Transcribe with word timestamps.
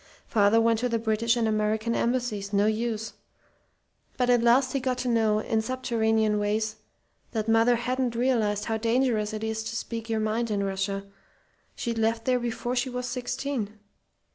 Father 0.25 0.59
went 0.59 0.79
to 0.79 0.89
the 0.89 0.97
British 0.97 1.37
and 1.37 1.47
American 1.47 1.93
Embassies; 1.93 2.51
no 2.51 2.65
use! 2.65 3.13
But 4.17 4.31
at 4.31 4.41
last 4.41 4.73
he 4.73 4.79
got 4.79 4.97
to 4.97 5.07
know, 5.07 5.37
in 5.37 5.61
subterranean 5.61 6.39
ways, 6.39 6.77
that 7.33 7.47
mother 7.47 7.75
hadn't 7.75 8.15
realized 8.15 8.65
how 8.65 8.77
dangerous 8.77 9.31
it 9.31 9.43
is 9.43 9.63
to 9.65 9.75
speak 9.75 10.09
your 10.09 10.19
mind 10.19 10.49
in 10.49 10.63
Russia. 10.63 11.05
She'd 11.75 11.99
left 11.99 12.25
there 12.25 12.39
before 12.39 12.75
she 12.75 12.89
was 12.89 13.05
sixteen! 13.05 13.77